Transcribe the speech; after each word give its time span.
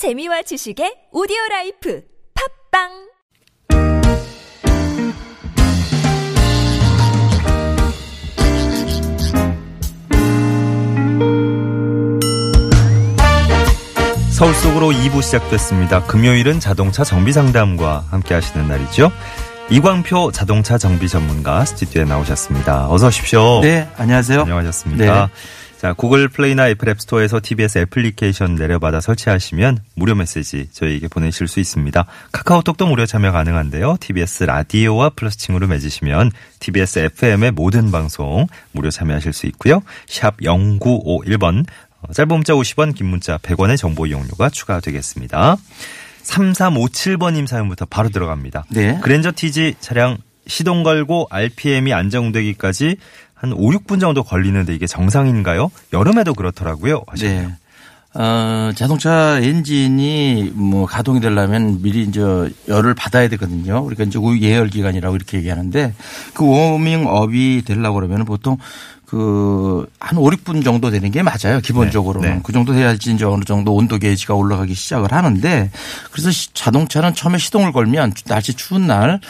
재미와 0.00 0.40
지식의 0.40 1.08
오디오 1.12 1.36
라이프 1.50 2.00
팟빵 2.72 2.88
서울 14.30 14.54
속으로 14.54 14.86
2부 14.86 15.20
시작됐습니다. 15.20 16.04
금요일은 16.06 16.60
자동차 16.60 17.04
정비 17.04 17.34
상담과 17.34 18.06
함께 18.08 18.32
하시는 18.32 18.66
날이죠. 18.66 19.12
이광표 19.68 20.32
자동차 20.32 20.78
정비 20.78 21.10
전문가 21.10 21.66
스튜디오에 21.66 22.06
나오셨습니다. 22.06 22.90
어서 22.90 23.08
오십시오. 23.08 23.60
네, 23.60 23.86
안녕하세요. 23.98 24.40
안녕하셨습니까? 24.40 25.26
네. 25.26 25.59
자, 25.80 25.94
구글 25.94 26.28
플레이나 26.28 26.68
애플 26.68 26.90
앱스토어에서 26.90 27.40
TBS 27.42 27.78
애플리케이션 27.78 28.54
내려받아 28.54 29.00
설치하시면 29.00 29.78
무료 29.94 30.14
메시지 30.14 30.68
저희에게 30.72 31.08
보내실 31.08 31.48
수 31.48 31.58
있습니다. 31.58 32.04
카카오톡도 32.32 32.86
무료 32.86 33.06
참여 33.06 33.32
가능한데요. 33.32 33.96
TBS 33.98 34.44
라디오와 34.44 35.08
플러스칭으로 35.16 35.68
맺으시면 35.68 36.32
TBS 36.58 36.98
FM의 36.98 37.52
모든 37.52 37.90
방송 37.90 38.46
무료 38.72 38.90
참여하실 38.90 39.32
수 39.32 39.46
있고요. 39.46 39.80
샵 40.06 40.36
0951번 40.40 41.64
어, 42.02 42.12
짧은 42.12 42.28
문자 42.28 42.52
50원, 42.52 42.94
긴 42.94 43.06
문자 43.06 43.38
100원의 43.38 43.78
정보 43.78 44.04
이용료가 44.04 44.50
추가되겠습니다. 44.50 45.56
3357번님 46.24 47.46
사연부터 47.46 47.86
바로 47.86 48.10
들어갑니다. 48.10 48.66
네. 48.68 48.98
그랜저 49.00 49.32
TG 49.34 49.76
차량 49.80 50.18
시동 50.46 50.82
걸고 50.82 51.28
RPM이 51.30 51.94
안정되기까지 51.94 52.96
한 53.40 53.52
5, 53.52 53.70
6분 53.70 54.00
정도 54.00 54.22
걸리는데 54.22 54.74
이게 54.74 54.86
정상인가요? 54.86 55.70
여름에도 55.92 56.34
그렇더라고요. 56.34 57.02
하시네요. 57.06 57.48
네. 57.48 57.54
어, 58.12 58.72
자동차 58.74 59.38
엔진이 59.40 60.50
뭐 60.54 60.84
가동이 60.84 61.20
되려면 61.20 61.80
미리 61.80 62.02
이제 62.02 62.20
열을 62.68 62.94
받아야 62.94 63.28
되거든요. 63.28 63.78
우리가 63.84 64.02
이제 64.04 64.18
예열 64.40 64.68
기간이라고 64.68 65.14
이렇게 65.14 65.38
얘기하는데 65.38 65.94
그 66.34 66.44
워밍업이 66.44 67.62
되려고 67.64 67.94
그러면 68.00 68.24
보통 68.24 68.58
그한 69.06 70.16
5, 70.18 70.30
6분 70.30 70.62
정도 70.64 70.90
되는 70.90 71.10
게 71.10 71.22
맞아요. 71.22 71.60
기본적으로는. 71.62 72.28
네, 72.28 72.34
네. 72.36 72.40
그 72.44 72.52
정도 72.52 72.72
돼야지 72.72 73.12
이제 73.12 73.24
어느 73.24 73.44
정도 73.44 73.74
온도 73.74 73.98
게이지가 73.98 74.34
올라가기 74.34 74.74
시작을 74.74 75.12
하는데 75.12 75.70
그래서 76.10 76.30
시- 76.30 76.52
자동차는 76.54 77.14
처음에 77.14 77.38
시동을 77.38 77.72
걸면 77.72 78.12
날씨 78.26 78.54
추운 78.54 78.86
날 78.86 79.20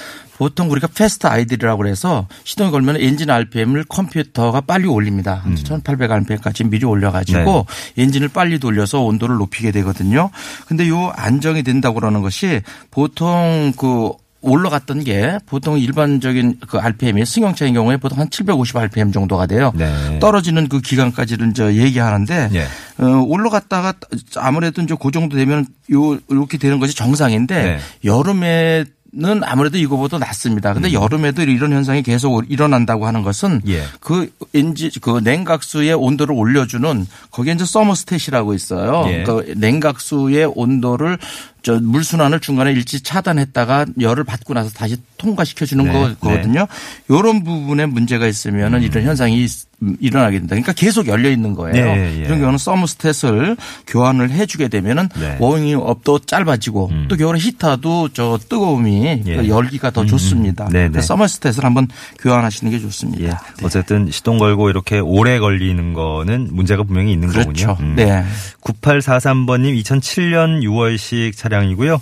보통 0.41 0.71
우리가 0.71 0.87
fast 0.87 1.27
idle이라고 1.27 1.83
그래서 1.83 2.27
시동을 2.45 2.73
걸면 2.73 2.97
엔진 2.97 3.29
RPM을 3.29 3.85
컴퓨터가 3.85 4.63
빨리 4.63 4.87
올립니다. 4.87 5.43
음. 5.45 5.55
1800rpm까지 5.55 6.67
미리 6.71 6.87
올려가지고 6.87 7.67
네. 7.95 8.03
엔진을 8.03 8.29
빨리 8.29 8.59
돌려서 8.59 9.03
온도를 9.03 9.37
높이게 9.37 9.71
되거든요. 9.71 10.31
근데 10.67 10.89
요 10.89 11.13
안정이 11.15 11.63
된다고 11.63 11.97
그러는 11.97 12.23
것이 12.23 12.63
보통 12.91 13.75
그 13.77 14.13
올라갔던 14.41 15.05
게 15.05 15.39
보통 15.45 15.79
일반적인 15.79 16.61
그 16.67 16.79
RPM이 16.79 17.27
승용차인 17.27 17.75
경우에 17.75 17.99
보통 17.99 18.19
한 18.19 18.31
750 18.31 18.79
RPM 18.79 19.13
정도가 19.13 19.45
돼요. 19.45 19.73
네. 19.75 20.19
떨어지는 20.21 20.69
그 20.69 20.81
기간까지를 20.81 21.51
이제 21.51 21.75
얘기하는데 21.75 22.49
예. 22.55 22.63
어, 23.05 23.23
올라갔다가 23.27 23.93
아무래도 24.37 24.81
이제 24.81 24.95
그 24.99 25.11
정도 25.11 25.37
되면 25.37 25.67
요 25.93 26.19
이렇게 26.31 26.57
되는 26.57 26.81
것이 26.81 26.97
정상인데 26.97 27.63
네. 27.63 27.79
여름에 28.05 28.87
는 29.12 29.42
아무래도 29.42 29.77
이거보다 29.77 30.19
낫습니다. 30.19 30.72
근데 30.72 30.92
여름에도 30.92 31.42
이런 31.42 31.72
현상이 31.72 32.00
계속 32.05 32.44
일어난다고 32.48 33.08
하는 33.08 33.22
것은 33.22 33.55
음. 33.55 33.61
예. 33.66 33.83
그 33.98 34.30
엔지 34.55 34.92
그 35.00 35.19
냉각수의 35.25 35.94
온도를 35.94 36.33
올려주는 36.33 37.06
거기에 37.33 37.55
이제 37.55 37.64
서머스탯이라고 37.64 38.55
있어요. 38.55 39.05
예. 39.08 39.25
그 39.25 39.55
냉각수의 39.56 40.53
온도를 40.55 41.19
저 41.62 41.78
물순환을 41.80 42.41
중간에 42.41 42.72
일시 42.72 43.03
차단했다가 43.03 43.86
열을 44.00 44.25
받고 44.25 44.55
나서 44.55 44.70
다시 44.70 44.97
통과시켜 45.19 45.66
주는 45.66 45.84
네. 45.84 45.92
거거든요. 46.20 46.66
이런 47.08 47.44
부분에 47.44 47.86
문제가 47.86 48.27
있으면은 48.27 48.82
이런 48.82 49.04
현상이 49.04 49.44
있- 49.44 49.69
일어나게 49.99 50.38
된다. 50.41 50.49
그러니까 50.50 50.75
계속 50.75 51.06
열려 51.06 51.31
있는 51.31 51.54
거예요. 51.54 51.72
네, 51.87 52.12
예. 52.19 52.25
이런 52.26 52.38
경우는 52.38 52.59
서머스탯을 52.59 53.56
교환을 53.87 54.31
해주게 54.31 54.69
되면은 54.69 55.09
네. 55.19 55.37
워밍업도 55.41 56.19
짧아지고 56.20 56.91
또 57.09 57.16
겨울에 57.16 57.38
히터도 57.38 58.10
저 58.12 58.38
뜨거움이 58.47 59.22
예. 59.26 59.37
그 59.37 59.49
열기가 59.49 59.91
더 59.91 60.04
좋습니다. 60.04 60.69
네, 60.70 60.82
네. 60.82 60.88
그래서 60.91 61.15
서머스탯을 61.15 61.62
한번 61.62 61.88
교환하시는 62.19 62.70
게 62.70 62.78
좋습니다. 62.78 63.22
예. 63.25 63.28
네. 63.28 63.37
어쨌든 63.65 64.10
시동 64.10 64.37
걸고 64.37 64.69
이렇게 64.69 64.99
오래 64.99 65.38
걸리는 65.38 65.94
거는 65.94 66.49
문제가 66.53 66.82
분명히 66.82 67.12
있는 67.12 67.28
그렇죠. 67.28 67.69
거군요. 67.69 67.76
음. 67.81 67.97
네. 67.97 68.22
9843번님 68.62 69.82
2007년 69.82 70.62
6월식 70.62 71.37
차 71.37 71.49
량이고요. 71.50 72.00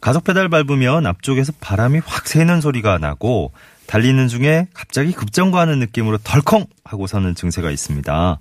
가속 0.00 0.24
페달 0.24 0.48
밟으면 0.48 1.06
앞쪽에서 1.06 1.52
바람이 1.60 2.00
확 2.04 2.28
새는 2.28 2.60
소리가 2.60 2.98
나고 2.98 3.52
달리는 3.86 4.28
중에 4.28 4.68
갑자기 4.74 5.12
급정거하는 5.12 5.78
느낌으로 5.78 6.18
덜컹 6.18 6.66
하고 6.84 7.06
서는 7.06 7.34
증세가 7.34 7.70
있습니다. 7.70 8.38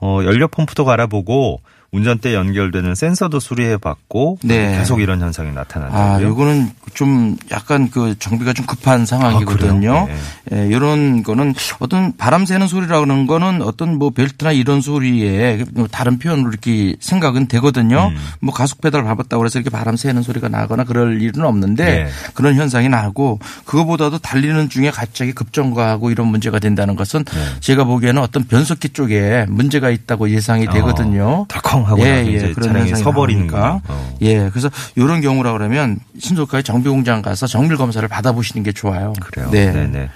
어, 0.00 0.20
연료 0.24 0.48
펌프도 0.48 0.84
갈아보고 0.84 1.60
운전대 1.92 2.34
연결되는 2.34 2.94
센서도 2.94 3.38
수리해 3.38 3.76
봤고 3.76 4.38
네. 4.42 4.78
계속 4.78 5.00
이런 5.02 5.20
현상이 5.20 5.50
아, 5.50 5.52
나타난다고요. 5.52 6.26
요거는 6.26 6.70
좀 6.94 7.36
약간 7.50 7.90
그 7.90 8.18
정비가 8.18 8.54
좀 8.54 8.64
급한 8.64 9.04
상황이거든요. 9.04 9.94
아, 9.94 10.04
그래요? 10.06 10.18
예, 10.54 10.68
이런 10.68 11.22
거는 11.22 11.54
어떤 11.80 12.16
바람 12.16 12.46
새는 12.46 12.66
소리라고 12.66 13.02
하는 13.02 13.26
거는 13.26 13.60
어떤 13.60 13.98
뭐 13.98 14.08
벨트나 14.08 14.52
이런 14.52 14.80
소리에 14.80 15.66
뭐 15.74 15.86
다른 15.86 16.18
표현으로 16.18 16.48
이렇게 16.48 16.96
생각은 16.98 17.46
되거든요. 17.48 18.08
음. 18.08 18.16
뭐 18.40 18.54
가속 18.54 18.80
페달 18.80 19.04
밟았다고 19.04 19.44
해서 19.44 19.58
이렇게 19.58 19.68
바람 19.68 19.96
새는 19.96 20.22
소리가 20.22 20.48
나거나 20.48 20.84
그럴 20.84 21.20
일은 21.20 21.44
없는데 21.44 21.84
네. 21.84 22.10
그런 22.32 22.54
현상이 22.54 22.88
나고 22.88 23.38
그거보다도 23.66 24.18
달리는 24.18 24.70
중에 24.70 24.90
갑자기 24.90 25.32
급정거하고 25.32 26.10
이런 26.10 26.28
문제가 26.28 26.58
된다는 26.58 26.96
것은 26.96 27.24
네. 27.24 27.40
제가 27.60 27.84
보기에는 27.84 28.22
어떤 28.22 28.44
변속기 28.44 28.90
쪽에 28.90 29.44
문제가 29.48 29.90
있다고 29.90 30.30
예상이 30.30 30.66
되거든요. 30.68 31.42
어, 31.42 31.46
덜컹 31.48 31.81
하고 31.84 32.04
나서 32.04 32.22
이제 32.22 32.54
차량이 32.60 32.94
서버리는군요. 32.94 33.58
나오니까. 33.60 33.80
어. 33.88 34.16
예, 34.22 34.48
그래서 34.50 34.70
이런 34.96 35.20
경우라 35.20 35.52
그러면 35.52 35.98
신속하게 36.18 36.62
정비 36.62 36.88
공장 36.88 37.22
가서 37.22 37.46
정밀 37.46 37.76
검사를 37.76 38.06
받아보시는 38.08 38.62
게 38.62 38.72
좋아요. 38.72 39.12
그래요. 39.20 39.48
네. 39.50 39.72
네네. 39.72 40.08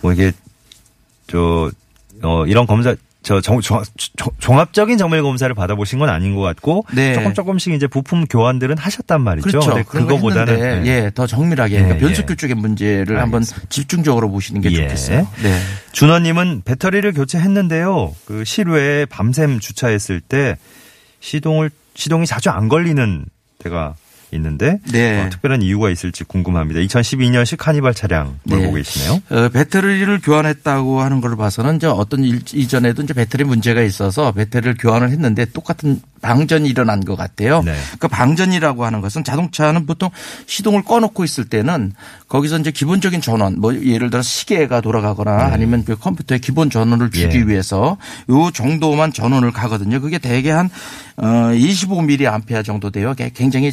뭐 0.00 0.12
이게 0.12 0.32
저 1.26 1.70
어, 2.22 2.46
이런 2.46 2.66
검사 2.66 2.94
저 3.22 3.40
정, 3.40 3.60
종, 3.60 3.82
종- 4.16 4.32
종합적인 4.38 4.96
정밀 4.96 5.22
검사를 5.22 5.52
받아보신 5.52 5.98
건 5.98 6.08
아닌 6.08 6.34
것 6.34 6.40
같고 6.40 6.86
네. 6.94 7.14
조금 7.14 7.34
조금씩 7.34 7.74
이제 7.74 7.86
부품 7.86 8.24
교환들은 8.24 8.78
하셨단 8.78 9.20
말이죠. 9.20 9.46
그렇죠. 9.48 9.70
거 9.70 9.82
그거보다는 9.82 10.84
네. 10.84 10.86
예, 10.90 11.10
더 11.14 11.26
정밀하게 11.26 11.74
예, 11.74 11.78
그러니까 11.80 11.96
예. 11.96 12.00
변속기 12.00 12.36
쪽의 12.36 12.54
문제를 12.56 13.20
한번 13.20 13.42
집중적으로 13.68 14.30
보시는 14.30 14.60
게 14.62 14.70
예. 14.70 14.76
좋겠어요. 14.76 15.28
네. 15.42 15.60
준호님은 15.92 16.62
배터리를 16.64 17.12
교체했는데요. 17.12 18.14
그 18.24 18.44
실외에 18.44 19.04
밤샘 19.04 19.58
주차했을 19.58 20.20
때 20.20 20.56
시동을 21.20 21.70
시동이 21.94 22.26
자주 22.26 22.50
안 22.50 22.68
걸리는 22.68 23.24
때가 23.58 23.94
있는데 24.32 24.78
네. 24.90 25.24
어, 25.24 25.30
특별한 25.30 25.62
이유가 25.62 25.90
있을지 25.90 26.24
궁금합니다. 26.24 26.80
2012년식 26.80 27.56
카니발 27.56 27.94
차량 27.94 28.38
몰고 28.44 28.66
네. 28.66 28.72
계시네요. 28.72 29.22
어, 29.30 29.48
배터리를 29.48 30.20
교환했다고 30.20 31.00
하는 31.00 31.20
걸 31.20 31.36
봐서는 31.36 31.76
이제 31.76 31.86
어떤 31.86 32.24
일, 32.24 32.42
이전에도 32.52 33.02
이제 33.02 33.14
배터리 33.14 33.44
문제가 33.44 33.80
있어서 33.82 34.32
배터리를 34.32 34.76
교환을 34.78 35.10
했는데 35.10 35.44
똑같은 35.46 36.00
방전이 36.20 36.68
일어난 36.68 37.04
것 37.04 37.16
같아요. 37.16 37.62
네. 37.62 37.74
그 37.98 38.08
방전이라고 38.08 38.84
하는 38.84 39.00
것은 39.00 39.24
자동차는 39.24 39.86
보통 39.86 40.10
시동을 40.46 40.82
꺼놓고 40.84 41.24
있을 41.24 41.44
때는 41.44 41.92
거기서 42.28 42.58
이제 42.58 42.70
기본적인 42.70 43.20
전원, 43.20 43.60
뭐 43.60 43.74
예를 43.74 44.10
들어 44.10 44.22
시계가 44.22 44.80
돌아가거나 44.80 45.50
아니면 45.52 45.84
그 45.84 45.96
컴퓨터에 45.96 46.38
기본 46.38 46.70
전원을 46.70 47.10
주기 47.10 47.28
네. 47.28 47.40
예. 47.40 47.46
위해서 47.46 47.96
요 48.30 48.50
정도만 48.52 49.12
전원을 49.12 49.52
가거든요. 49.52 50.00
그게 50.00 50.18
대개 50.18 50.50
한 50.50 50.68
어, 51.16 51.24
25mA 51.52 52.64
정도 52.64 52.90
돼요. 52.90 53.14
굉장히 53.34 53.72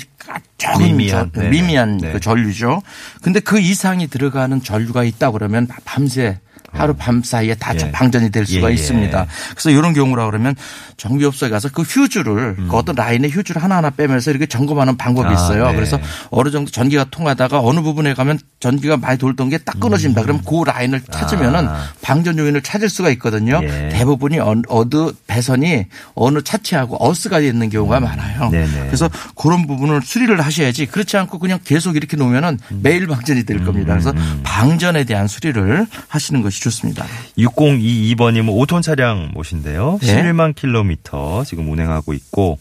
적은 0.57 0.85
미미한, 0.85 1.31
저- 1.33 1.39
네네. 1.41 1.49
미미한 1.49 1.97
네. 1.97 2.11
그 2.11 2.19
전류죠. 2.19 2.81
근데 3.21 3.39
그 3.39 3.59
이상이 3.59 4.07
들어가는 4.07 4.61
전류가 4.63 5.03
있다 5.03 5.31
그러면 5.31 5.67
밤새 5.83 6.39
하루 6.75 6.93
밤 6.93 7.23
사이에 7.23 7.55
다 7.55 7.73
예. 7.79 7.91
방전이 7.91 8.29
될 8.31 8.45
수가 8.45 8.67
예, 8.67 8.71
예. 8.71 8.73
있습니다. 8.73 9.25
그래서 9.51 9.69
이런 9.69 9.93
경우라 9.93 10.25
그러면 10.25 10.55
정비업소에 10.97 11.49
가서 11.49 11.69
그 11.69 11.81
휴즈를 11.83 12.55
그 12.55 12.75
어떤 12.75 12.95
라인에 12.95 13.27
휴즈를 13.29 13.61
하나하나 13.63 13.89
빼면서 13.89 14.31
이렇게 14.31 14.45
점검하는 14.45 14.97
방법이 14.97 15.27
음. 15.27 15.31
아, 15.31 15.33
있어요. 15.33 15.67
네. 15.69 15.75
그래서 15.75 15.99
어느 16.31 16.51
정도 16.51 16.71
전기가 16.71 17.05
통하다가 17.05 17.59
어느 17.61 17.81
부분에 17.81 18.13
가면 18.13 18.39
전기가 18.59 18.97
많이 18.97 19.17
돌던 19.17 19.49
게 19.49 19.57
딱 19.65 19.79
끊어집니다. 19.79 20.21
그럼 20.21 20.41
그 20.47 20.63
라인을 20.63 21.01
찾으면은 21.09 21.61
음. 21.61 21.67
아. 21.69 21.87
방전 22.01 22.37
요인을 22.37 22.61
찾을 22.61 22.87
수가 22.89 23.09
있거든요. 23.11 23.59
예. 23.63 23.89
대부분이 23.89 24.39
어- 24.39 24.61
어느 24.67 25.11
배선이 25.27 25.85
어느 26.13 26.41
차체하고 26.43 26.97
어스가 26.99 27.39
있는 27.39 27.69
경우가 27.69 27.99
많아요. 27.99 28.47
음. 28.47 28.51
네네. 28.51 28.85
그래서 28.87 29.09
그런 29.35 29.65
부분을 29.65 30.01
수리를 30.03 30.39
하셔야지 30.39 30.85
그렇지 30.87 31.17
않고 31.17 31.39
그냥 31.39 31.59
계속 31.63 31.95
이렇게 31.95 32.15
놓으면은 32.17 32.59
음. 32.71 32.79
매일 32.83 33.07
방전이 33.07 33.43
될 33.45 33.63
겁니다. 33.63 33.93
그래서 33.93 34.13
방전에 34.43 35.03
대한 35.05 35.27
수리를 35.27 35.87
하시는 36.07 36.41
것이 36.41 36.61
좋습니다. 36.65 37.05
6022번님은 37.37 38.47
5톤 38.67 38.81
차량 38.81 39.29
모신데요. 39.33 39.99
네. 40.01 40.23
11만 40.23 40.55
킬로미터 40.55 41.43
지금 41.45 41.69
운행하고 41.71 42.13
있고, 42.13 42.57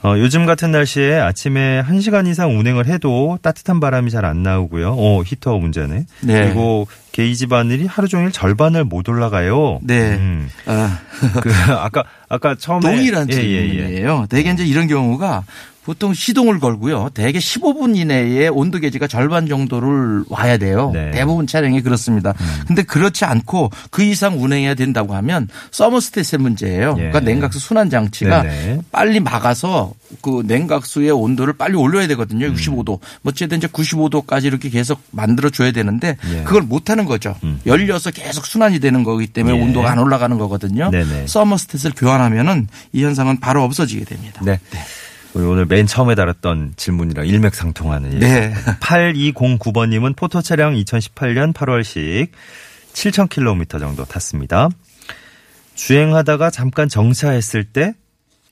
어, 0.00 0.10
어, 0.10 0.18
요즘 0.18 0.46
같은 0.46 0.70
날씨에 0.70 1.18
아침에 1.18 1.82
1시간 1.82 2.28
이상 2.28 2.56
운행을 2.56 2.86
해도 2.86 3.38
따뜻한 3.42 3.80
바람이 3.80 4.10
잘 4.12 4.24
안 4.24 4.42
나오고요. 4.44 4.94
어, 4.96 5.22
히터 5.24 5.58
문제네. 5.58 6.06
네. 6.20 6.40
그리고 6.42 6.86
게이지 7.12 7.46
바늘이 7.48 7.86
하루 7.86 8.06
종일 8.06 8.30
절반을 8.30 8.84
못 8.84 9.08
올라가요. 9.08 9.80
네. 9.82 10.14
음, 10.14 10.48
아, 10.66 10.98
그 11.42 11.50
아까 11.72 12.04
아까 12.28 12.54
처음에 12.54 12.80
동일한 12.80 13.28
예, 13.32 13.36
예, 13.36 13.40
예. 13.40 13.68
질문이에요. 13.72 14.26
대개 14.30 14.50
이제 14.50 14.64
이런 14.64 14.86
경우가 14.86 15.42
보통 15.88 16.12
시동을 16.12 16.60
걸고요. 16.60 17.08
대개 17.14 17.38
15분 17.38 17.96
이내에 17.96 18.48
온도 18.48 18.78
계지가 18.78 19.06
절반 19.06 19.48
정도를 19.48 20.22
와야 20.28 20.58
돼요. 20.58 20.90
네. 20.92 21.06
음. 21.06 21.10
대부분 21.12 21.46
차량이 21.46 21.80
그렇습니다. 21.80 22.34
근데 22.66 22.82
그렇지 22.82 23.24
않고 23.24 23.70
그 23.90 24.02
이상 24.02 24.38
운행해야 24.38 24.74
된다고 24.74 25.14
하면 25.14 25.48
서머스탯의 25.70 26.42
문제예요. 26.42 26.90
예. 26.90 27.08
그러니까 27.08 27.20
냉각수 27.20 27.58
순환 27.58 27.88
장치가 27.88 28.42
네네. 28.42 28.80
빨리 28.92 29.18
막아서 29.18 29.94
그 30.20 30.42
냉각수의 30.44 31.10
온도를 31.10 31.54
빨리 31.54 31.76
올려야 31.76 32.06
되거든요. 32.08 32.52
65도. 32.52 32.84
뭐 32.84 33.00
어쨌든 33.24 33.56
이제 33.56 33.66
95도까지 33.66 34.44
이렇게 34.44 34.68
계속 34.68 35.00
만들어 35.10 35.48
줘야 35.48 35.72
되는데 35.72 36.18
예. 36.34 36.42
그걸 36.42 36.60
못 36.60 36.90
하는 36.90 37.06
거죠. 37.06 37.34
음. 37.44 37.60
열려서 37.64 38.10
계속 38.10 38.44
순환이 38.44 38.78
되는 38.78 39.04
거기 39.04 39.26
때문에 39.26 39.56
예. 39.56 39.62
온도가 39.62 39.90
안 39.90 39.98
올라가는 39.98 40.36
거거든요. 40.36 40.90
네네. 40.90 41.24
서머스탯을 41.24 41.94
교환하면은 41.96 42.68
이 42.92 43.02
현상은 43.02 43.40
바로 43.40 43.62
없어지게 43.62 44.04
됩니다. 44.04 44.42
네. 44.44 44.60
우리 45.38 45.46
오늘 45.46 45.66
맨 45.66 45.86
처음에 45.86 46.16
달았던 46.16 46.72
질문이랑 46.76 47.24
일맥상통하는 47.28 48.12
일. 48.12 48.18
네. 48.18 48.52
8209번님은 48.80 50.16
포터 50.16 50.42
차량 50.42 50.74
2018년 50.74 51.54
8월식 51.54 52.30
7,000km 52.92 53.78
정도 53.78 54.04
탔습니다. 54.04 54.68
주행하다가 55.76 56.50
잠깐 56.50 56.88
정차했을 56.88 57.62
때 57.62 57.94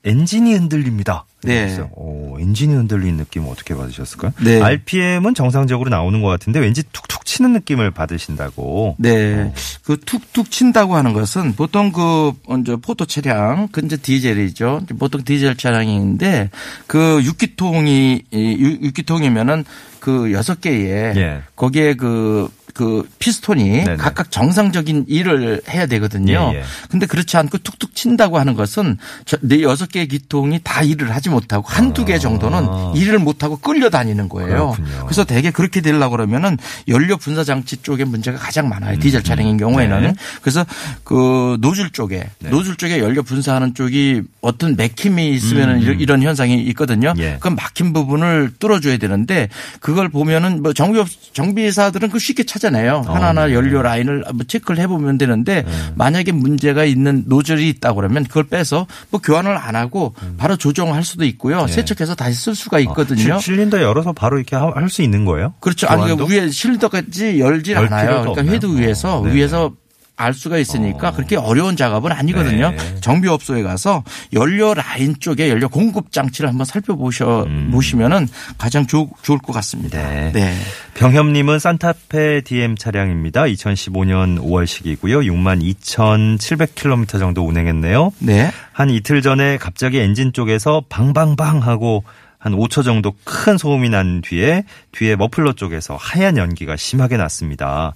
엔진이 0.06 0.54
흔들립니다. 0.54 1.24
네. 1.42 1.78
오, 1.94 2.38
엔진이 2.40 2.74
흔들리는 2.74 3.16
느낌 3.18 3.46
어떻게 3.48 3.74
받으셨을까요? 3.74 4.32
네. 4.42 4.60
RPM은 4.60 5.34
정상적으로 5.34 5.90
나오는 5.90 6.22
것 6.22 6.28
같은데 6.28 6.60
왠지 6.60 6.82
툭툭 6.92 7.24
치는 7.26 7.52
느낌을 7.52 7.90
받으신다고. 7.90 8.96
네. 8.98 9.52
그 9.84 9.98
툭툭 10.00 10.50
친다고 10.50 10.96
하는 10.96 11.12
것은 11.12 11.54
보통 11.54 11.92
그 11.92 12.32
먼저 12.48 12.76
포터 12.76 13.04
차량, 13.04 13.68
그 13.70 13.82
이제 13.84 13.96
디젤이죠. 13.96 14.82
보통 14.98 15.22
디젤 15.24 15.56
차량인데 15.56 16.50
그 16.86 17.20
6기통이 17.22 18.24
6기통이면은 18.32 19.64
그 20.00 20.32
여섯 20.32 20.60
개의 20.60 21.16
예. 21.16 21.42
거기에 21.56 21.94
그 21.94 22.48
그 22.76 23.08
피스톤이 23.18 23.64
네네. 23.84 23.96
각각 23.96 24.30
정상적인 24.30 25.06
일을 25.08 25.62
해야 25.70 25.86
되거든요. 25.86 26.50
예, 26.52 26.58
예. 26.58 26.62
근데 26.90 27.06
그렇지 27.06 27.38
않고 27.38 27.56
툭툭 27.58 27.94
친다고 27.94 28.38
하는 28.38 28.52
것은 28.54 28.98
저- 29.24 29.38
네 29.40 29.62
여섯 29.62 29.88
개의 29.90 30.08
기통이 30.08 30.60
다 30.62 30.82
일을 30.82 31.14
하지 31.14 31.30
못하고 31.30 31.64
한두 31.66 32.04
개 32.04 32.18
정도는 32.18 32.94
일을 32.94 33.18
못하고 33.18 33.56
끌려다니는 33.56 34.28
거예요. 34.28 34.72
아. 34.72 34.76
그렇군요. 34.76 35.04
그래서 35.06 35.24
대개 35.24 35.50
그렇게 35.50 35.80
되려고 35.80 36.10
그러면은 36.16 36.58
연료 36.88 37.16
분사 37.16 37.44
장치 37.44 37.78
쪽에 37.78 38.04
문제가 38.04 38.36
가장 38.36 38.68
많아요. 38.68 38.98
디젤 38.98 39.22
차량인 39.22 39.56
경우에는. 39.56 40.02
네. 40.02 40.14
그래서 40.42 40.66
그 41.02 41.56
노즐 41.62 41.90
쪽에 41.90 42.28
노즐 42.40 42.76
쪽에 42.76 42.98
연료 42.98 43.22
분사하는 43.22 43.72
쪽이 43.74 44.22
어떤 44.42 44.76
막힘이 44.76 45.32
있으면은 45.32 45.80
이런- 45.80 46.00
이런 46.00 46.22
현상이 46.22 46.60
있거든요. 46.64 47.12
음, 47.16 47.20
예. 47.22 47.36
그 47.40 47.48
막힌 47.48 47.94
부분을 47.94 48.52
뚫어줘야 48.58 48.98
되는데 48.98 49.48
그걸 49.80 50.10
보면은 50.10 50.62
뭐 50.62 50.72
정비 50.74 51.02
정비사들은 51.32 52.10
그 52.10 52.18
쉽게 52.18 52.44
찾아 52.44 52.65
내요. 52.70 53.02
하나하나 53.06 53.46
네. 53.46 53.54
연료 53.54 53.82
라인을 53.82 54.24
뭐 54.34 54.44
체크를 54.46 54.78
해보면 54.82 55.18
되는데 55.18 55.64
만약에 55.94 56.32
문제가 56.32 56.84
있는 56.84 57.24
노즐이 57.26 57.68
있다 57.68 57.92
그러면 57.92 58.24
그걸 58.24 58.44
빼서 58.44 58.86
뭐 59.10 59.20
교환을 59.20 59.56
안 59.56 59.76
하고 59.76 60.14
바로 60.38 60.56
조정할 60.56 61.04
수도 61.04 61.24
있고요. 61.24 61.66
세척해서 61.66 62.14
다시 62.14 62.34
쓸 62.40 62.54
수가 62.54 62.78
있거든요. 62.80 63.18
실- 63.20 63.40
실린더 63.40 63.80
열어서 63.82 64.12
바로 64.12 64.36
이렇게 64.38 64.56
할 64.56 64.88
수 64.88 65.02
있는 65.02 65.24
거예요? 65.24 65.54
그렇죠. 65.60 65.86
아니 65.88 66.02
교환도? 66.04 66.26
그러니까 66.26 66.44
위에 66.44 66.50
실린더까지 66.50 67.40
열질 67.40 67.74
열 67.74 67.86
않아요. 67.86 68.20
그러니까? 68.32 68.52
회도 68.52 68.68
위에서 68.70 69.18
어, 69.18 69.22
네네. 69.24 69.34
위에서 69.34 69.72
알 70.16 70.32
수가 70.32 70.56
있으니까 70.58 71.12
그렇게 71.12 71.36
어려운 71.36 71.76
작업은 71.76 72.10
아니거든요. 72.10 72.70
네. 72.70 73.00
정비업소에 73.00 73.62
가서 73.62 74.02
연료 74.32 74.72
라인 74.72 75.14
쪽에 75.20 75.50
연료 75.50 75.68
공급 75.68 76.10
장치를 76.10 76.48
한번 76.48 76.64
살펴보셔 76.64 77.46
보시면은 77.70 78.26
가장 78.56 78.86
좋, 78.86 79.10
좋을 79.22 79.38
것 79.38 79.52
같습니다. 79.52 79.98
네. 80.08 80.32
네. 80.32 80.54
병협님은 80.94 81.58
산타페 81.58 82.40
DM 82.42 82.76
차량입니다. 82.76 83.42
2015년 83.42 84.40
5월식이고요. 84.40 85.26
6만 85.26 85.62
2,700km 85.62 87.18
정도 87.18 87.46
운행했네요. 87.46 88.12
네. 88.20 88.50
한 88.72 88.88
이틀 88.88 89.20
전에 89.20 89.58
갑자기 89.58 89.98
엔진 89.98 90.32
쪽에서 90.32 90.82
방방방 90.88 91.62
하고 91.62 92.04
한 92.38 92.54
5초 92.54 92.84
정도 92.84 93.12
큰 93.24 93.58
소음이 93.58 93.88
난 93.88 94.20
뒤에 94.22 94.64
뒤에 94.92 95.16
머플러 95.16 95.54
쪽에서 95.54 95.96
하얀 95.96 96.36
연기가 96.36 96.76
심하게 96.76 97.16
났습니다. 97.16 97.92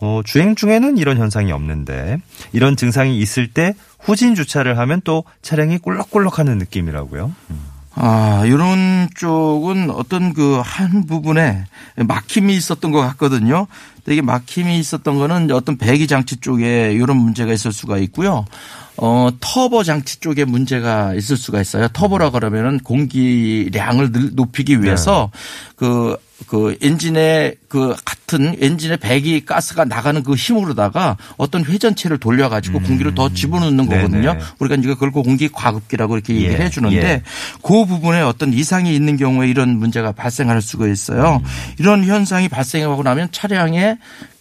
어, 0.00 0.20
주행 0.24 0.54
중에는 0.54 0.96
이런 0.98 1.18
현상이 1.18 1.50
없는데 1.52 2.18
이런 2.52 2.76
증상이 2.76 3.18
있을 3.18 3.48
때 3.52 3.74
후진 3.98 4.34
주차를 4.34 4.78
하면 4.78 5.00
또 5.04 5.24
차량이 5.42 5.78
꿀럭꿀럭하는 5.78 6.58
느낌이라고요. 6.58 7.32
아, 8.00 8.44
이런 8.46 9.08
쪽은 9.16 9.90
어떤 9.90 10.32
그 10.34 10.60
한 10.62 11.04
부분에 11.06 11.64
막힘이 11.96 12.54
있었던 12.56 12.92
것 12.92 13.00
같거든요. 13.00 13.66
이게 14.06 14.22
막힘이 14.22 14.78
있었던 14.78 15.18
거는 15.18 15.50
어떤 15.50 15.76
배기 15.76 16.06
장치 16.06 16.36
쪽에 16.36 16.92
이런 16.92 17.16
문제가 17.16 17.52
있을 17.52 17.72
수가 17.72 17.98
있고요. 17.98 18.44
어, 19.00 19.28
터보 19.40 19.84
장치 19.84 20.18
쪽에 20.20 20.44
문제가 20.44 21.14
있을 21.14 21.36
수가 21.36 21.60
있어요. 21.60 21.88
터보라 21.88 22.30
그러면은 22.30 22.78
공기량을 22.80 24.12
늘- 24.12 24.30
높이기 24.34 24.82
위해서 24.82 25.30
그, 25.76 26.16
그 26.46 26.76
엔진의 26.82 27.56
그 27.68 27.94
같은 28.04 28.56
엔진의 28.60 28.96
배기 28.98 29.44
가스가 29.44 29.84
나가는 29.84 30.22
그 30.22 30.34
힘으로다가 30.34 31.16
어떤 31.36 31.64
회전체를 31.64 32.18
돌려가지고 32.18 32.80
공기를 32.80 33.14
더 33.14 33.32
집어넣는 33.32 33.88
네네. 33.88 34.02
거거든요. 34.02 34.36
우리가 34.58 34.76
이제 34.76 34.88
그걸 34.88 35.10
공기 35.12 35.48
과급기라고 35.48 36.14
이렇게 36.16 36.34
예, 36.34 36.38
얘기를 36.44 36.60
해주는데 36.64 36.96
예. 37.08 37.22
그 37.62 37.84
부분에 37.86 38.20
어떤 38.22 38.52
이상이 38.52 38.94
있는 38.94 39.16
경우에 39.16 39.48
이런 39.48 39.76
문제가 39.78 40.12
발생할 40.12 40.62
수가 40.62 40.86
있어요. 40.88 41.40
음. 41.42 41.48
이런 41.78 42.04
현상이 42.04 42.48
발생하고 42.48 43.02
나면 43.02 43.28
차량의 43.32 43.98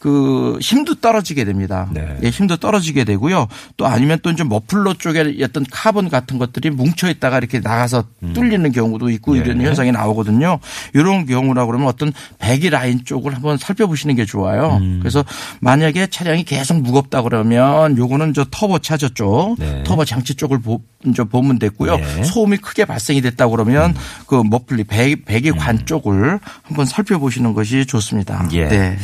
그 0.07 0.57
힘도 0.61 0.95
떨어지게 0.95 1.43
됩니다. 1.43 1.89
네. 1.91 2.17
예, 2.23 2.29
힘도 2.29 2.55
떨어지게 2.55 3.03
되고요. 3.03 3.49
또 3.75 3.87
아니면 3.87 4.19
또 4.23 4.29
이제 4.29 4.45
머플러 4.45 4.93
쪽에 4.93 5.35
어떤 5.43 5.65
카본 5.69 6.07
같은 6.07 6.37
것들이 6.37 6.69
뭉쳐 6.69 7.09
있다가 7.09 7.39
이렇게 7.39 7.59
나가서 7.59 8.05
뚫리는 8.33 8.71
경우도 8.71 9.09
있고 9.09 9.35
예. 9.35 9.41
이런 9.41 9.61
현상이 9.61 9.91
나오거든요. 9.91 10.59
이런 10.93 11.25
경우라 11.25 11.65
그러면 11.65 11.89
어떤 11.89 12.13
배기 12.39 12.69
라인 12.69 13.03
쪽을 13.03 13.35
한번 13.35 13.57
살펴보시는 13.57 14.15
게 14.15 14.23
좋아요. 14.23 14.77
음. 14.77 14.99
그래서 15.01 15.25
만약에 15.59 16.07
차량이 16.07 16.45
계속 16.45 16.79
무겁다 16.79 17.21
그러면 17.23 17.97
요거는 17.97 18.33
저 18.33 18.45
터보 18.49 18.79
차저 18.79 19.09
쪽, 19.09 19.57
네. 19.59 19.83
터보 19.83 20.05
장치 20.05 20.35
쪽을 20.35 20.59
보, 20.59 20.79
이제 21.05 21.25
보면 21.25 21.59
됐고요. 21.59 21.97
예. 21.99 22.23
소음이 22.23 22.57
크게 22.59 22.85
발생이 22.85 23.19
됐다 23.19 23.49
그러면 23.49 23.93
그 24.25 24.41
머플리 24.41 24.85
배, 24.85 25.17
배기 25.25 25.51
관 25.51 25.85
쪽을 25.85 26.39
한번 26.63 26.85
살펴보시는 26.85 27.53
것이 27.53 27.85
좋습니다. 27.85 28.45
음. 28.45 28.49
예. 28.53 28.69
네. 28.69 28.97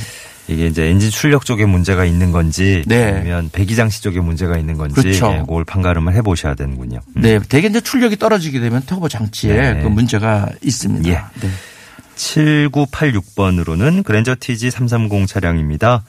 이게 0.48 0.68
이제 0.68 0.90
엔진 0.90 1.10
출력 1.10 1.46
쪽에 1.46 1.66
문제가 1.66 2.06
있는 2.06 2.32
건지 2.32 2.84
네. 2.86 3.06
아니면 3.06 3.50
배기 3.52 3.76
장치 3.76 4.02
쪽에 4.02 4.20
문제가 4.20 4.58
있는 4.58 4.78
건지 4.78 4.96
그렇죠. 4.96 5.34
예, 5.34 5.40
그걸 5.40 5.64
판가름을 5.64 6.14
해보셔야 6.16 6.56
되는군요. 6.56 7.00
음. 7.16 7.22
네. 7.22 7.40
대개 7.48 7.68
이제 7.68 7.80
출력이 7.80 8.18
떨어지게 8.18 8.60
되면 8.60 8.82
터보 8.86 9.08
장치에 9.08 9.74
네. 9.74 9.82
그 9.82 9.88
문제가 9.88 10.50
있습니다. 10.62 11.10
예. 11.10 11.14
네. 11.14 11.50
7986번으로는 12.16 14.04
그랜저 14.04 14.36
TG 14.40 14.70
330 14.70 15.28
차량입니다. 15.28 16.04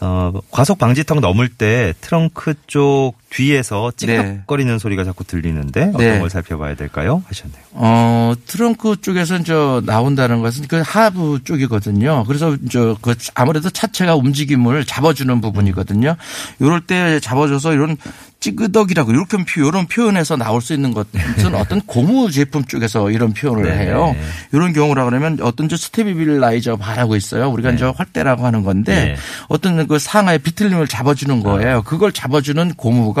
어, 0.00 0.32
과속 0.50 0.78
방지턱 0.78 1.20
넘을 1.20 1.48
때 1.48 1.92
트렁크 2.00 2.54
쪽 2.66 3.14
뒤에서 3.30 3.92
찌깍거리는 3.96 4.78
소리가 4.78 5.04
자꾸 5.04 5.24
들리는데 5.24 5.92
어떤 5.94 5.98
네. 5.98 6.18
걸 6.18 6.30
살펴봐야 6.30 6.74
될까요? 6.74 7.22
하셨네요. 7.26 7.60
어, 7.72 8.34
트렁크 8.46 8.96
쪽에서 9.02 9.42
저 9.42 9.82
나온다는 9.84 10.40
것은 10.40 10.66
그 10.66 10.82
하부 10.84 11.40
쪽이거든요. 11.44 12.24
그래서 12.26 12.56
저그 12.70 13.14
아무래도 13.34 13.70
차체가 13.70 14.16
움직임을 14.16 14.84
잡아주는 14.84 15.40
부분이거든요. 15.40 16.16
이럴 16.58 16.80
때 16.80 17.20
잡아줘서 17.20 17.74
이런 17.74 17.96
찌그덕이라고 18.40 19.10
이렇게 19.10 19.36
표 19.38 19.66
이런 19.66 19.86
표현에서 19.86 20.36
나올 20.36 20.62
수 20.62 20.72
있는 20.72 20.94
것은 20.94 21.54
어떤 21.54 21.80
고무 21.80 22.30
제품 22.30 22.64
쪽에서 22.64 23.10
이런 23.10 23.32
표현을 23.32 23.64
네. 23.64 23.78
해요. 23.78 24.14
이런 24.52 24.72
경우라 24.72 25.04
그러면 25.04 25.38
어떤 25.42 25.68
저 25.68 25.76
스테비빌라이저 25.76 26.76
바라고 26.76 27.16
있어요. 27.16 27.50
우리가 27.50 27.72
이제 27.72 27.84
활대라고 27.84 28.46
하는 28.46 28.62
건데 28.62 28.94
네. 28.94 29.16
어떤 29.48 29.86
그 29.88 29.98
상하의 29.98 30.38
비틀림을 30.38 30.86
잡아주는 30.86 31.42
거예요. 31.42 31.82
그걸 31.82 32.12
잡아주는 32.12 32.74
고무가 32.74 33.17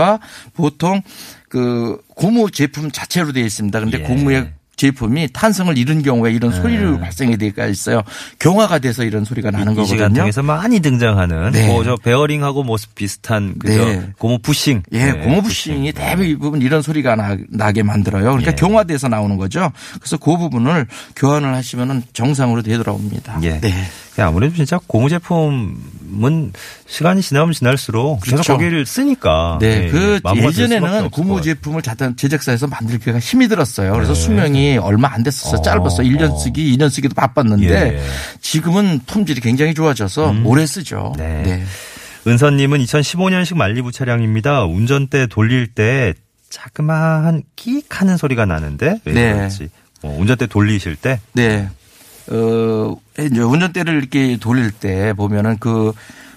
보통 0.54 1.02
그 1.48 1.98
고무 2.14 2.50
제품 2.50 2.90
자체로 2.90 3.32
되어 3.32 3.44
있습니다. 3.44 3.80
근데 3.80 3.98
예. 3.98 4.02
고무의 4.02 4.52
제품이 4.78 5.30
탄성을 5.32 5.76
잃은 5.76 6.02
경우에 6.02 6.32
이런 6.32 6.52
소리를 6.52 7.00
발생이 7.00 7.36
되가 7.36 7.66
있어요. 7.66 8.02
경화가 8.38 8.78
돼서 8.78 9.02
이런 9.02 9.24
소리가 9.24 9.50
나는 9.50 9.72
이 9.72 9.74
거거든요. 9.74 9.96
시간통에서 9.96 10.42
많이 10.44 10.78
등장하는 10.80 11.50
네. 11.50 11.66
뭐 11.66 11.82
저 11.82 11.96
베어링하고 11.96 12.62
모습 12.62 12.94
비슷한 12.94 13.58
그죠 13.58 13.84
네. 13.84 14.10
고무 14.18 14.38
부싱. 14.38 14.82
예, 14.92 15.06
네, 15.06 15.12
고무 15.24 15.42
부싱이 15.42 15.92
대부분 15.92 16.62
이런 16.62 16.82
소리가 16.82 17.16
나, 17.16 17.72
게 17.72 17.82
만들어요. 17.82 18.22
그러니까 18.22 18.52
예. 18.52 18.54
경화돼서 18.54 19.08
나오는 19.08 19.36
거죠. 19.36 19.72
그래서 19.94 20.16
그 20.16 20.36
부분을 20.36 20.86
교환을 21.16 21.54
하시면은 21.54 22.04
정상으로 22.12 22.62
되돌아옵니다. 22.62 23.40
예. 23.42 23.58
네. 23.60 23.72
아무래도 24.22 24.54
진짜 24.54 24.78
고무 24.86 25.08
제품은 25.08 26.52
시간이 26.86 27.22
지나면 27.22 27.52
지날수록 27.52 28.22
계속 28.22 28.36
그렇죠. 28.36 28.52
거기를 28.54 28.86
쓰니까 28.86 29.58
네, 29.60 29.84
예, 29.84 29.88
그 29.90 30.20
예전에는 30.36 31.10
고무. 31.10 31.42
제품을 31.42 31.82
제작사에서 32.16 32.66
만들기가 32.66 33.18
힘이 33.18 33.48
들었어요. 33.48 33.92
그래서 33.92 34.14
네. 34.14 34.20
수명이 34.20 34.78
얼마 34.78 35.12
안 35.12 35.22
됐었어요. 35.22 35.60
어, 35.60 35.62
짧았어. 35.62 36.02
1년 36.02 36.32
어. 36.32 36.36
쓰기, 36.38 36.76
2년 36.76 36.90
쓰기도 36.90 37.14
바빴는데 37.14 37.68
예. 37.68 38.02
지금은 38.40 39.00
품질이 39.06 39.40
굉장히 39.40 39.74
좋아져서 39.74 40.34
오래 40.44 40.66
쓰죠. 40.66 41.12
네. 41.16 41.42
네. 41.42 41.64
은선님은 42.26 42.80
2015년식 42.80 43.56
만리부 43.56 43.92
차량입니다. 43.92 44.64
운전대 44.64 45.26
돌릴 45.28 45.68
때 45.68 46.14
자그마한 46.50 47.42
끼익 47.56 48.00
하는 48.00 48.16
소리가 48.16 48.46
나는데 48.46 49.00
왜 49.04 49.12
네. 49.12 49.32
그런지. 49.34 49.68
어, 50.02 50.16
운전대 50.18 50.46
돌리실 50.46 50.96
때 50.96 51.20
네. 51.32 51.68
어, 52.30 52.96
이제 53.18 53.40
운전대를 53.40 53.94
이렇게 53.94 54.36
돌릴 54.36 54.70
때 54.70 55.12
보면은 55.14 55.58
그, 55.58 55.92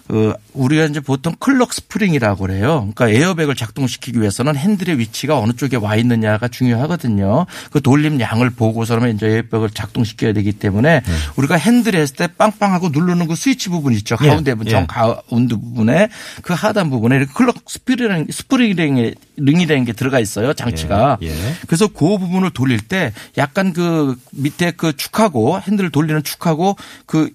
어, 0.10 0.34
우리가 0.54 0.86
이제 0.86 1.00
보통 1.00 1.34
clock 1.40 1.74
spring이라고 1.74 2.46
그래요. 2.46 2.90
그러니까 2.94 3.10
에어백을 3.10 3.56
작동시키기 3.56 4.20
위해서는 4.20 4.56
핸들의 4.56 5.00
위치가 5.00 5.40
어느 5.40 5.54
쪽에 5.54 5.78
와 5.78 5.96
있느냐가 5.96 6.48
중요하거든요. 6.48 7.46
그 7.72 7.82
돌림 7.82 8.20
양을 8.20 8.50
보고서는 8.52 9.16
이제 9.16 9.28
에어백을 9.28 9.70
작동시켜야 9.72 10.34
되기 10.34 10.52
때문에 10.52 11.02
우리가 11.36 11.56
핸들 11.56 11.96
했을 11.96 12.16
때 12.16 12.28
빵빵하고 12.28 12.90
누르는 12.90 13.28
그 13.28 13.36
스위치 13.36 13.70
부분 13.70 13.94
있죠. 13.94 14.18
예, 14.24 14.28
가운데 14.28 14.54
부분, 14.54 14.68
예. 14.68 14.72
정 14.72 14.88
가운데 14.88 15.56
부분에 15.56 16.10
그 16.42 16.54
하단 16.54 16.90
부분에 16.90 17.16
이렇게 17.16 17.32
clock 17.34 17.56
spring, 17.68 18.28
스프링이, 18.30 19.14
링이라는 19.38 19.86
게 19.86 19.94
들어가 19.94 20.20
있어요. 20.20 20.54
장치가. 20.54 21.18
예, 21.22 21.30
예. 21.30 21.56
그래서 21.68 21.88
그 21.88 22.18
부분을 22.18 22.52
돌릴 22.52 22.80
때 22.82 23.14
약간 23.38 23.74
그 23.74 24.16
밑에 24.32 24.72
그 24.72 24.96
축하고 24.96 25.60
핸들을 25.62 25.92
돌리는 25.92 26.24
축하고 26.24 26.76
그 27.06 27.30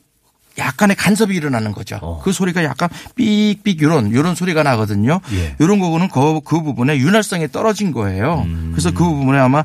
약간의 0.59 0.97
간섭이 0.97 1.35
일어나는 1.35 1.73
거죠. 1.73 1.99
어. 2.03 2.21
그 2.23 2.33
소리가 2.33 2.65
약간 2.65 2.89
삑삑 3.15 3.83
이런 3.83 4.11
이런 4.11 4.35
소리가 4.35 4.63
나거든요. 4.63 5.21
예. 5.33 5.57
이런 5.59 5.79
거는 5.79 6.09
그, 6.09 6.41
그 6.45 6.63
부분에 6.63 6.99
윤활성이 6.99 7.49
떨어진 7.49 7.93
거예요. 7.93 8.45
음. 8.47 8.71
그래서 8.73 8.91
그 8.91 9.05
부분에 9.05 9.39
아마 9.39 9.65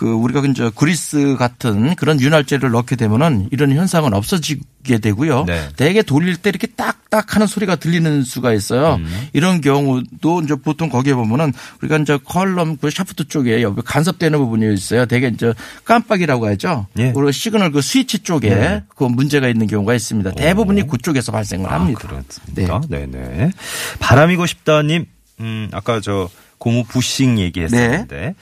그 0.00 0.10
우리가 0.10 0.40
이제 0.46 0.70
그리스 0.74 1.36
같은 1.38 1.94
그런 1.94 2.18
윤활제를 2.18 2.70
넣게 2.70 2.96
되면은 2.96 3.48
이런 3.50 3.70
현상은 3.72 4.14
없어지게 4.14 4.96
되고요. 4.96 5.44
네. 5.44 5.68
대개 5.76 6.00
돌릴 6.00 6.38
때 6.38 6.48
이렇게 6.48 6.68
딱딱 6.68 7.34
하는 7.34 7.46
소리가 7.46 7.76
들리는 7.76 8.22
수가 8.22 8.54
있어요. 8.54 8.94
음. 8.94 9.28
이런 9.34 9.60
경우도 9.60 10.40
이제 10.40 10.54
보통 10.54 10.88
거기에 10.88 11.12
보면은 11.12 11.52
우리가 11.82 11.98
이제 11.98 12.18
column 12.24 12.78
그 12.78 12.88
샤프트 12.88 13.28
쪽에 13.28 13.60
옆에 13.60 13.82
간섭되는 13.84 14.38
부분이 14.38 14.72
있어요. 14.72 15.04
대개 15.04 15.26
이제 15.28 15.52
깜빡이라고 15.84 16.46
하죠. 16.46 16.86
예. 16.96 17.12
그리고 17.12 17.30
시그널 17.30 17.70
그 17.70 17.82
스위치 17.82 18.20
쪽에 18.20 18.54
네. 18.54 18.82
그 18.96 19.04
문제가 19.04 19.48
있는 19.48 19.66
경우가 19.66 19.92
있습니다. 19.92 20.30
대부분이 20.30 20.86
그쪽에서 20.86 21.30
발생을 21.30 21.70
합니다. 21.70 22.00
아, 22.04 22.08
그렇습니까? 22.08 22.80
네. 22.88 23.04
네 23.06 23.50
바람이고 23.98 24.46
싶다님, 24.46 25.04
음, 25.40 25.68
아까 25.72 26.00
저 26.00 26.30
고무 26.56 26.84
부싱 26.84 27.38
얘기했었는데 27.38 28.16
네. 28.16 28.34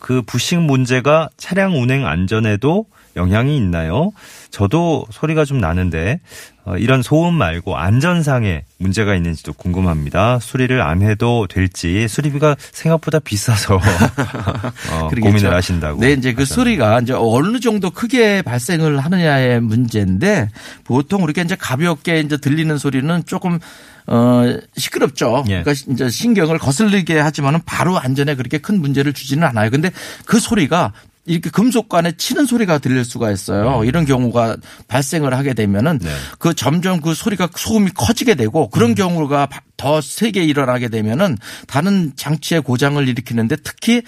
그 0.00 0.22
부싱 0.22 0.66
문제가 0.66 1.28
차량 1.36 1.80
운행 1.80 2.06
안전에도 2.06 2.86
영향이 3.20 3.56
있나요? 3.56 4.10
저도 4.50 5.04
소리가 5.10 5.44
좀 5.44 5.58
나는데 5.58 6.20
어, 6.64 6.76
이런 6.76 7.02
소음 7.02 7.34
말고 7.34 7.76
안전상에 7.76 8.64
문제가 8.78 9.14
있는지도 9.14 9.52
궁금합니다. 9.54 10.38
수리를 10.40 10.80
안 10.80 11.02
해도 11.02 11.46
될지 11.48 12.06
수리비가 12.06 12.56
생각보다 12.72 13.18
비싸서 13.18 13.76
어. 14.92 15.08
고민을 15.08 15.54
하신다고. 15.54 16.00
네, 16.00 16.12
이제 16.12 16.32
그 16.32 16.44
소리가 16.44 17.00
이제 17.00 17.14
어느 17.16 17.60
정도 17.60 17.90
크게 17.90 18.42
발생을 18.42 18.98
하느냐의 18.98 19.60
문제인데 19.60 20.48
보통 20.84 21.22
우리가 21.22 21.42
이제 21.42 21.56
가볍게 21.56 22.20
이제 22.20 22.36
들리는 22.36 22.76
소리는 22.76 23.22
조금 23.26 23.58
어 24.06 24.42
시끄럽죠. 24.76 25.44
예. 25.48 25.62
그러니까 25.62 25.72
이제 25.72 26.08
신경을 26.08 26.58
거슬리게 26.58 27.18
하지만은 27.18 27.60
바로 27.64 27.98
안전에 27.98 28.34
그렇게 28.34 28.58
큰 28.58 28.80
문제를 28.80 29.12
주지는 29.12 29.46
않아요. 29.46 29.70
근데 29.70 29.90
그 30.24 30.40
소리가 30.40 30.92
이렇게 31.26 31.50
금속관에 31.50 32.12
치는 32.16 32.46
소리가 32.46 32.78
들릴 32.78 33.04
수가 33.04 33.30
있어요. 33.30 33.84
이런 33.84 34.04
경우가 34.06 34.56
발생을 34.88 35.34
하게 35.34 35.54
되면은 35.54 35.98
네. 35.98 36.10
그 36.38 36.54
점점 36.54 37.00
그 37.00 37.14
소리가 37.14 37.48
소음이 37.54 37.90
커지게 37.94 38.34
되고 38.34 38.68
그런 38.70 38.94
경우가 38.94 39.48
더 39.76 40.00
세게 40.00 40.44
일어나게 40.44 40.88
되면은 40.88 41.36
다른 41.66 42.12
장치의 42.16 42.62
고장을 42.62 43.06
일으키는데 43.06 43.56
특히 43.62 44.02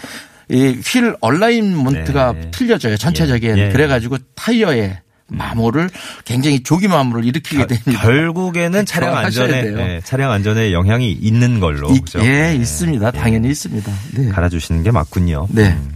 이휠 0.51 1.15
얼라인먼트가 1.21 2.33
네. 2.33 2.51
틀려져요. 2.51 2.97
전체적인 2.97 3.59
예. 3.59 3.67
예. 3.69 3.73
그래가지고 3.73 4.19
타이어에 4.35 5.01
마모를 5.29 5.89
굉장히 6.27 6.63
조기 6.63 6.89
마모를 6.89 7.25
일으키게 7.25 7.67
됩니다. 7.67 8.03
결국에는 8.03 8.85
차량 8.85 9.17
안전에. 9.17 9.65
예, 9.65 10.01
차량 10.05 10.31
안전에 10.31 10.73
영향이 10.73 11.11
있는 11.13 11.59
걸로 11.61 11.91
이- 11.91 12.01
그죠? 12.01 12.19
예, 12.21 12.25
네. 12.53 12.57
있습니다. 12.57 13.11
당연히 13.13 13.49
있습니다. 13.49 13.93
네. 14.15 14.29
갈아주시는 14.29 14.83
게 14.83 14.91
맞군요. 14.91 15.47
네. 15.51 15.69
음. 15.71 15.93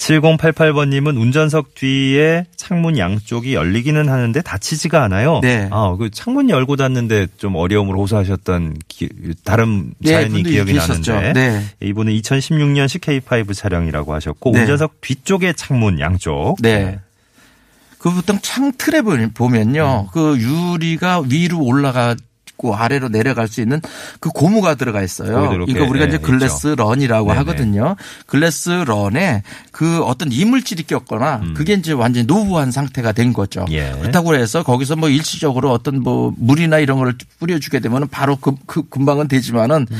7088번님은 0.00 1.20
운전석 1.20 1.74
뒤에 1.74 2.46
창문 2.56 2.96
양쪽이 2.96 3.54
열리기는 3.54 4.08
하는데 4.08 4.40
닫히지가 4.40 5.02
않아요. 5.04 5.40
네. 5.42 5.68
아, 5.70 5.94
그 5.98 6.10
창문 6.10 6.48
열고 6.48 6.76
닫는데 6.76 7.26
좀 7.36 7.54
어려움을 7.56 7.94
호소하셨던 7.96 8.76
기- 8.88 9.08
다른 9.44 9.92
네, 9.98 10.12
사연이 10.12 10.30
분들이 10.32 10.54
기억이 10.54 10.72
계셨죠. 10.72 11.12
나는데 11.12 11.32
네. 11.50 11.64
이분은 11.86 12.12
2016년식 12.14 13.00
K5 13.02 13.54
차량이라고 13.54 14.14
하셨고 14.14 14.52
네. 14.52 14.60
운전석 14.60 15.00
뒤쪽에 15.02 15.52
창문 15.52 16.00
양쪽. 16.00 16.56
네. 16.60 16.98
그 17.98 18.10
보통 18.10 18.38
창틀에 18.40 19.02
보- 19.02 19.16
보면요. 19.34 20.06
음. 20.08 20.10
그 20.12 20.38
유리가 20.38 21.20
위로 21.28 21.62
올라가 21.62 22.16
고 22.60 22.76
아래로 22.76 23.08
내려갈 23.08 23.48
수 23.48 23.62
있는 23.62 23.80
그 24.20 24.28
고무가 24.28 24.74
들어가 24.74 25.00
있어요. 25.02 25.50
이렇게, 25.54 25.72
이거 25.72 25.84
우리가 25.84 26.04
네, 26.04 26.08
이제 26.10 26.18
글래스 26.18 26.74
런이라고 26.76 27.28
네네. 27.28 27.38
하거든요. 27.38 27.96
글래스 28.26 28.84
런에 28.86 29.42
그 29.72 30.02
어떤 30.02 30.30
이물질이 30.30 30.82
꼈거나 30.82 31.40
그게 31.54 31.72
이제 31.72 31.92
완전히 31.92 32.26
노후한 32.26 32.70
상태가 32.70 33.12
된 33.12 33.32
거죠. 33.32 33.62
음. 33.62 33.72
예. 33.72 33.96
그렇다고 33.98 34.34
해서 34.34 34.62
거기서 34.62 34.96
뭐 34.96 35.08
일시적으로 35.08 35.72
어떤 35.72 36.02
뭐 36.02 36.34
물이나 36.36 36.80
이런 36.80 36.98
거를 36.98 37.14
뿌려주게 37.38 37.80
되면 37.80 38.06
바로 38.08 38.36
그, 38.36 38.52
그 38.66 38.86
금방은 38.90 39.28
되지만은 39.28 39.86
음. 39.90 39.98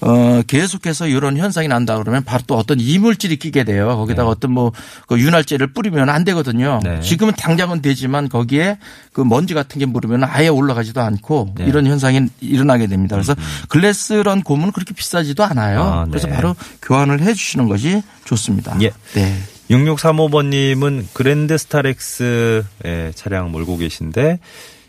어, 0.00 0.42
계속해서 0.46 1.08
이런 1.08 1.36
현상이 1.36 1.68
난다 1.68 1.98
그러면 1.98 2.24
바로 2.24 2.42
또 2.46 2.56
어떤 2.56 2.78
이물질이 2.80 3.36
끼게 3.36 3.64
돼요. 3.64 3.96
거기다가 3.96 4.28
어떤 4.28 4.52
뭐 4.52 4.72
그 5.06 5.18
윤활제를 5.18 5.72
뿌리면 5.72 6.08
안 6.08 6.24
되거든요. 6.24 6.80
네. 6.82 7.00
지금은 7.00 7.34
당장은 7.34 7.82
되지만 7.82 8.28
거기에 8.28 8.78
그 9.12 9.22
먼지 9.22 9.54
같은 9.54 9.78
게 9.78 9.86
묻으면 9.86 10.24
아예 10.24 10.48
올라가지도 10.48 11.00
않고 11.00 11.54
네. 11.56 11.64
이런 11.64 11.86
현상이 11.86 12.28
일어나게 12.40 12.86
됩니다. 12.86 13.16
그래서 13.16 13.34
글래스런 13.68 14.42
고무는 14.42 14.72
그렇게 14.72 14.94
비싸지도 14.94 15.44
않아요. 15.44 15.82
아, 15.82 16.04
네. 16.04 16.10
그래서 16.10 16.28
바로 16.28 16.54
교환을 16.82 17.22
해 17.22 17.32
주시는 17.32 17.68
것이 17.68 18.02
좋습니다. 18.24 18.76
예. 18.82 18.90
네. 19.14 19.38
6635번님은 19.70 21.06
그랜드 21.12 21.56
스타렉스의 21.56 22.64
차량 23.14 23.50
몰고 23.50 23.76
계신데 23.78 24.38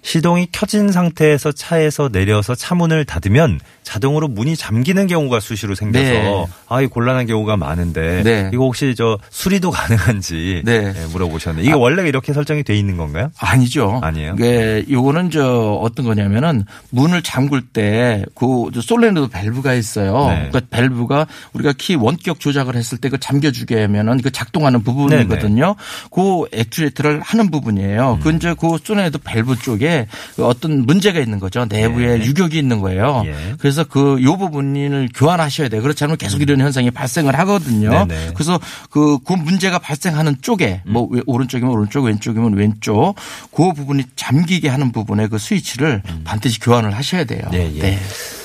시동이 0.01 0.47
켜진 0.51 0.91
상태에서 0.91 1.51
차에서 1.51 2.09
내려서 2.09 2.55
차문을 2.55 3.05
닫으면 3.05 3.59
자동으로 3.89 4.27
문이 4.27 4.55
잠기는 4.55 5.07
경우가 5.07 5.39
수시로 5.39 5.73
생겨서 5.73 6.03
네. 6.11 6.45
아이 6.67 6.85
곤란한 6.85 7.25
경우가 7.25 7.57
많은데 7.57 8.21
네. 8.23 8.51
이거 8.53 8.65
혹시 8.65 8.93
저 8.95 9.17
수리도 9.31 9.71
가능한지 9.71 10.61
네. 10.63 10.93
예, 10.95 11.05
물어보셨는데 11.11 11.65
이게 11.67 11.73
원래 11.75 12.07
이렇게 12.07 12.31
설정이 12.33 12.63
돼 12.63 12.77
있는 12.77 12.97
건가요? 12.97 13.31
아니죠. 13.39 13.99
아니에요? 14.03 14.35
이게 14.37 14.85
요거는 14.91 15.31
저 15.31 15.79
어떤 15.81 16.05
거냐면은 16.05 16.65
문을 16.91 17.23
잠글 17.23 17.61
때 17.61 18.23
그 18.35 18.69
솔레노이드 18.81 19.29
밸브가 19.31 19.73
있어요. 19.73 20.27
네. 20.29 20.49
그 20.51 20.59
밸브가 20.69 21.25
우리가 21.53 21.73
키 21.77 21.95
원격 21.95 22.39
조작을 22.39 22.75
했을 22.75 22.97
때 22.97 23.09
그 23.09 23.17
잠겨주게 23.19 23.81
하면은 23.81 24.21
그 24.21 24.29
작동하는 24.29 24.83
부분이거든요. 24.83 25.75
그 26.11 26.45
액추에이터를 26.53 27.21
하는 27.21 27.49
부분이에요. 27.49 28.13
음. 28.13 28.19
그 28.19 28.31
이제 28.31 28.53
그 28.59 28.77
솔레노이드 28.83 29.17
밸브 29.23 29.57
쪽에 29.57 30.05
그 30.35 30.45
어떤 30.45 30.85
문제가 30.85 31.19
있는 31.19 31.39
거죠. 31.39 31.65
내부에 31.65 32.19
네. 32.19 32.25
유격이 32.25 32.55
있는 32.59 32.81
거예요. 32.81 33.23
예. 33.25 33.35
그래서 33.83 33.89
그 33.89 34.23
요 34.23 34.37
부분을 34.37 35.09
교환하셔야 35.15 35.69
돼요. 35.69 35.81
그렇지 35.81 36.03
않으면 36.03 36.17
계속 36.17 36.41
이런 36.41 36.59
현상이 36.59 36.91
발생을 36.91 37.37
하거든요. 37.39 37.89
음. 38.03 38.07
네네. 38.07 38.31
그래서 38.33 38.59
그, 38.89 39.19
그 39.23 39.33
문제가 39.33 39.79
발생하는 39.79 40.37
쪽에 40.41 40.81
뭐 40.85 41.07
왜- 41.09 41.21
오른쪽이면 41.25 41.71
오른쪽 41.73 42.05
왼쪽이면 42.05 42.53
왼쪽 42.55 43.15
그 43.55 43.71
부분이 43.73 44.03
잠기게 44.15 44.67
하는 44.69 44.91
부분에 44.91 45.27
그 45.27 45.37
스위치를 45.37 46.01
반드시 46.25 46.59
교환을 46.59 46.93
하셔야 46.95 47.23
돼요. 47.23 47.41
네, 47.51 47.71
예. 47.81 47.99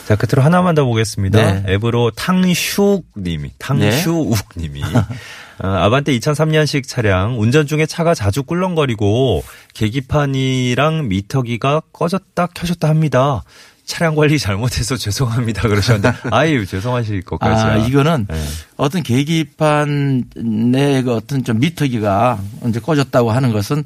자, 0.07 0.17
끝으로 0.17 0.43
하나만 0.43 0.75
더 0.75 0.85
보겠습니다. 0.85 1.62
네. 1.62 1.73
앱으로 1.75 2.11
탕슈욱 2.11 3.07
님이, 3.17 3.50
탕슈욱님이. 3.59 4.83
어, 5.62 5.69
아반떼 5.69 6.19
2003년식 6.19 6.87
차량 6.88 7.41
운전 7.41 7.67
중에 7.67 7.87
차가 7.87 8.12
자주 8.12 8.43
꿀렁거리고 8.43 9.45
계기판이랑 9.73 11.09
미터기가 11.09 11.81
꺼졌다 11.93 12.47
켜졌다 12.55 12.88
합니다. 12.88 13.43
차량 13.85 14.14
관리 14.14 14.38
잘못해서 14.38 14.97
죄송합니다 14.99 15.69
그러셨는데 15.69 16.19
아유 16.31 16.67
죄송하실 16.67 17.23
것까지 17.23 17.62
아, 17.62 17.76
이거는 17.76 18.26
네. 18.29 18.45
어떤 18.76 19.03
계기판의 19.03 20.25
그 21.03 21.14
어떤 21.14 21.45
좀 21.45 21.61
미터기가 21.61 22.38
이제 22.67 22.81
꺼졌다고 22.81 23.31
하는 23.31 23.53
것은 23.53 23.85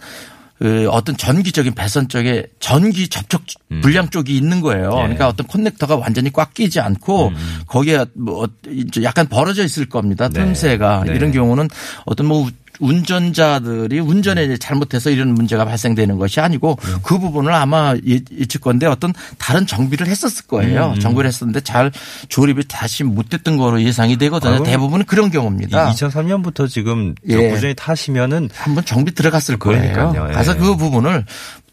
그 0.59 0.89
어떤 0.91 1.17
전기적인 1.17 1.75
배선 1.75 2.09
쪽에 2.09 2.47
전기 2.59 3.07
접촉 3.09 3.43
불량 3.81 4.09
쪽이 4.09 4.37
있는 4.37 4.61
거예요. 4.61 4.89
음. 4.91 4.97
예. 4.97 5.03
그러니까 5.03 5.29
어떤 5.29 5.47
커넥터가 5.47 5.97
완전히 5.97 6.33
꽉 6.33 6.53
끼지 6.53 6.81
않고 6.81 7.33
거기에 7.67 8.07
뭐 8.15 8.49
약간 9.05 9.29
벌어져 9.29 9.63
있을 9.63 9.89
겁니다. 9.89 10.29
네. 10.29 10.41
틈새가 10.41 11.05
네. 11.07 11.15
이런 11.15 11.31
경우는 11.31 11.69
어떤 12.07 12.27
뭐 12.27 12.49
운전자들이 12.79 14.01
운전에 14.01 14.57
잘못해서 14.57 15.11
이런 15.11 15.35
문제가 15.35 15.65
발생되는 15.65 16.19
것이 16.19 16.41
아니고 16.41 16.77
네. 16.83 16.93
그 17.03 17.19
부분을 17.19 17.53
아마 17.53 17.95
이- 18.05 18.23
있을 18.31 18.61
건데 18.61 18.87
어떤 18.87 19.13
다른 19.39 19.67
정비를 19.67 20.07
했었을 20.07 20.47
거예요. 20.47 20.93
음, 20.95 21.01
정비를 21.01 21.29
했었는데 21.29 21.61
잘 21.61 21.91
조립이 22.29 22.65
다시 22.69 23.05
못됐던 23.05 23.57
거로 23.57 23.83
예상이 23.83 24.17
되거든요. 24.19 24.63
대부분은 24.63 25.07
그런 25.07 25.31
경우입니다. 25.31 25.91
2003년부터 25.93 26.69
지금 26.69 27.15
예. 27.29 27.51
꾸준히 27.51 27.75
타시면은 27.75 28.49
한번 28.55 28.85
정비 28.85 29.15
들어갔을 29.15 29.59
거예요. 29.59 29.93
그러니까요. 29.93 30.29
예. 30.31 30.33
가서 30.33 30.57
그 30.57 30.77
부분을 30.77 31.25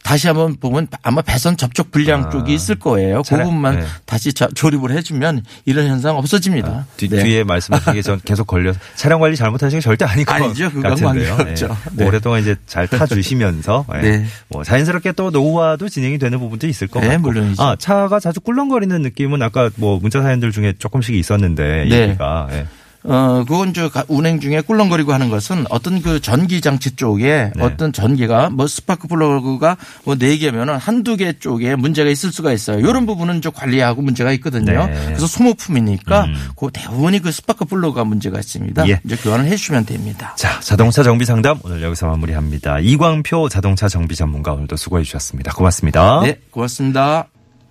다시 0.06 0.28
한번 0.28 0.56
보면 0.58 0.88
아마 1.02 1.24
배선 1.24 1.58
접촉 1.58 1.90
불량 1.90 2.26
아. 2.26 2.30
쪽이 2.30 2.54
있을 2.54 2.76
거예요. 2.76 3.24
그 3.28 3.36
부분만 3.38 3.80
네. 3.80 3.86
다시 4.06 4.32
자- 4.34 4.48
조립을 4.54 4.92
해주면 4.92 5.44
이런 5.66 5.88
현상 5.88 6.16
없어집니다. 6.16 6.86
뒤, 6.96 7.10
네. 7.10 7.24
뒤에 7.24 7.44
말씀하신 7.44 7.94
게 7.94 8.02
전 8.04 8.22
계속 8.24 8.46
걸려서 8.46 8.80
차량 8.96 9.20
관리 9.20 9.36
잘못하신 9.36 9.80
게 9.80 9.82
절대 9.82 10.06
아닐 10.06 10.24
것 10.24 10.36
아니죠. 10.36 10.70
같은데요. 10.80 11.38
네. 11.38 11.56
네. 11.94 12.06
오랫동안 12.06 12.40
이제 12.40 12.56
잘 12.68 12.88
타주시면서 12.88 13.86
예. 13.96 13.98
네. 14.02 14.26
뭐 14.48 14.64
자연스럽게 14.64 15.14
또 15.14 15.32
노후화도 15.32 15.90
진행이 15.90 16.20
되는 16.20 16.38
부분도 16.38 16.68
있을 16.68 16.88
것 16.88 17.00
네, 17.00 17.08
같고. 17.08 17.22
물론이죠. 17.24 17.64
아 17.64 17.76
차가 17.76 18.20
자주 18.20 18.40
꿀렁거리는 18.42 19.02
느낌은 19.02 19.42
아까 19.42 19.72
뭐 19.76 19.98
문자 20.00 20.22
사연들 20.22 20.52
중에 20.52 20.74
조금씩 20.78 21.16
있었는데 21.16 21.86
네. 21.90 22.02
얘기가 22.02 22.48
예. 22.52 22.68
어, 23.08 23.44
그건 23.48 23.74
저 23.74 23.90
가- 23.90 24.04
운행 24.08 24.40
중에 24.40 24.62
꿀렁거리고 24.62 25.14
하는 25.14 25.30
것은 25.30 25.66
어떤 25.70 26.02
그 26.02 26.20
전기 26.22 26.60
장치 26.62 26.96
쪽에 26.96 27.52
네. 27.56 27.64
어떤 27.64 27.94
전기가 27.94 28.50
뭐 28.50 28.68
스파크 28.68 29.08
플러그가 29.08 29.78
뭐 30.04 30.16
네 30.16 30.38
개면은 30.38 30.78
한두 30.78 31.16
개 31.18 31.34
쪽에 31.34 31.76
문제가 31.76 32.10
있을 32.10 32.32
수가 32.32 32.52
있어요. 32.52 32.80
이런 32.80 33.06
부분은 33.06 33.42
좀 33.42 33.52
관리하고 33.54 34.02
문제가 34.02 34.32
있거든요. 34.34 34.88
네. 34.88 35.06
그래서 35.06 35.28
소모품이니까 35.28 36.26
음. 36.26 36.34
그 36.56 36.70
대부분이 36.74 37.20
그 37.20 37.32
스파크 37.32 37.66
플러그가 37.66 38.04
문제가 38.04 38.40
있습니다. 38.40 38.88
예. 38.90 39.00
이제 39.06 39.16
교환을 39.18 39.46
해 39.46 39.56
주시면 39.56 39.86
됩니다. 39.86 40.34
자 40.38 40.60
자동차 40.62 41.04
정비 41.04 41.26
상담 41.26 41.60
오늘 41.64 41.82
여기서 41.84 42.08
마무리합니다. 42.08 42.80
이광표 42.80 43.50
자동차 43.50 43.88
정비 43.88 44.16
전문가 44.16 44.54
오늘도 44.54 44.76
수고해 44.78 45.04
주셨습니다. 45.04 45.52
고맙습니다. 45.54 46.22
네, 46.24 46.40
고맙습니다. 46.50 47.28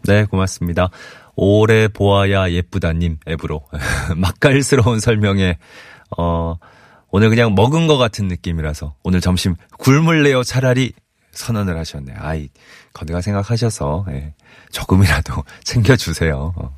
네, 0.06 0.24
고맙습니다. 0.24 0.90
오래 1.36 1.88
보아야 1.88 2.50
예쁘다님 2.50 3.18
앱으로 3.28 3.62
맛깔스러운 4.16 5.00
설명에 5.00 5.58
어 6.16 6.56
오늘 7.10 7.28
그냥 7.30 7.54
먹은 7.54 7.86
것 7.86 7.96
같은 7.96 8.28
느낌이라서 8.28 8.94
오늘 9.02 9.20
점심 9.20 9.56
굶을래요 9.78 10.42
차라리 10.42 10.92
선언을 11.34 11.76
하셨네요. 11.78 12.16
아이 12.20 12.48
건강 12.92 13.20
생각하셔서 13.20 14.06
예, 14.10 14.34
조금이라도 14.70 15.44
챙겨주세요. 15.64 16.54
어. 16.56 16.76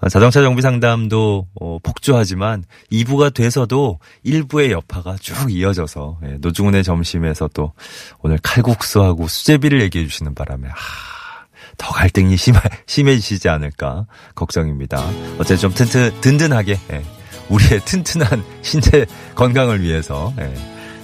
어, 0.00 0.08
자동차 0.08 0.42
정비 0.42 0.62
상담도 0.62 1.48
어, 1.60 1.78
폭주하지만 1.82 2.64
2부가 2.92 3.34
돼서도 3.34 3.98
1부의 4.24 4.70
여파가 4.70 5.16
쭉 5.20 5.50
이어져서 5.50 6.20
예, 6.24 6.28
노중훈의 6.40 6.84
점심에서 6.84 7.48
또 7.54 7.72
오늘 8.20 8.38
칼국수하고 8.42 9.26
수제비를 9.26 9.80
얘기해 9.82 10.06
주시는 10.06 10.34
바람에 10.34 10.68
아, 10.68 10.74
더 11.78 11.92
갈등이 11.92 12.36
심하, 12.36 12.60
심해지지 12.86 13.48
않을까 13.48 14.06
걱정입니다. 14.34 15.02
어쨌든 15.38 15.56
좀 15.56 15.74
튼튼, 15.74 16.12
든든하게, 16.20 16.78
예, 16.92 17.02
우리의 17.48 17.80
튼튼한 17.84 18.44
신체 18.62 19.06
건강을 19.34 19.80
위해서, 19.80 20.32
예, 20.38 20.52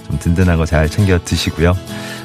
좀 0.05 0.19
든든한 0.19 0.57
거 0.57 0.65
잘 0.65 0.87
챙겨 0.89 1.17
드시고요. 1.23 1.75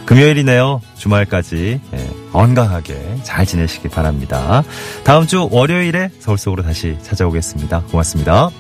금요일이네요. 0.05 0.83
주말까지, 0.99 1.81
예, 1.95 2.11
건강하게 2.33 3.21
잘 3.23 3.47
지내시기 3.47 3.89
바랍니다. 3.89 4.63
다음 5.05 5.27
주 5.27 5.49
월요일에 5.51 6.11
서울 6.19 6.37
속으로 6.37 6.63
다시 6.63 6.99
찾아오겠습니다. 7.03 7.83
고맙습니다. 7.91 8.51